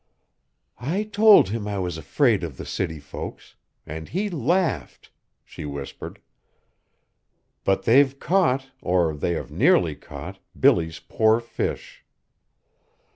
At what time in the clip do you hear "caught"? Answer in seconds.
8.19-8.65, 9.95-10.39